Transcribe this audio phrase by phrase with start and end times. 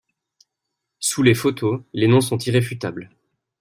[0.99, 3.11] Sous les photos, les noms sont irréfutables.